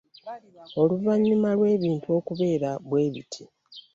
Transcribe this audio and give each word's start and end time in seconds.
Oluvannyuma 0.81 1.49
lw'ebintu 1.57 2.07
okubeera 2.19 2.71
bwe 2.85 3.03
biti 3.13 3.43